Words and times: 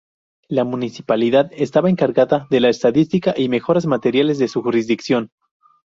La 0.47 0.63
Municipalidad 0.63 1.51
estaba 1.55 1.87
encargada 1.91 2.47
de 2.49 2.59
la 2.59 2.69
estadística 2.69 3.35
y 3.37 3.49
mejoras 3.49 3.85
materiales 3.85 4.39
de 4.39 4.47
su 4.47 4.63
jurisdicción. 4.63 5.29